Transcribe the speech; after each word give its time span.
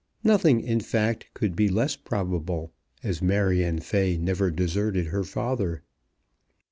Nothing, 0.23 0.61
in 0.61 0.79
fact, 0.79 1.27
could 1.35 1.55
be 1.55 1.69
less 1.69 1.95
probable, 1.95 2.73
as 3.03 3.21
Marion 3.21 3.77
Fay 3.77 4.17
never 4.17 4.49
deserted 4.49 5.05
her 5.09 5.23
father. 5.23 5.83